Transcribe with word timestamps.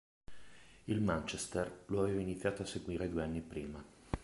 Il 0.87 0.99
Manchester 0.99 1.83
lo 1.89 1.99
aveva 2.01 2.21
iniziato 2.21 2.63
a 2.63 2.65
seguire 2.65 3.07
due 3.07 3.21
anni 3.21 3.41
prima. 3.41 3.85